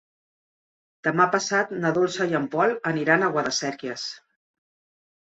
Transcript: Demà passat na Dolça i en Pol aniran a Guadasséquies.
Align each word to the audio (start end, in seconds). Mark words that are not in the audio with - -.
Demà 1.07 1.27
passat 1.35 1.75
na 1.83 1.91
Dolça 1.97 2.27
i 2.31 2.33
en 2.39 2.47
Pol 2.55 2.73
aniran 2.93 3.27
a 3.27 3.29
Guadasséquies. 3.37 4.07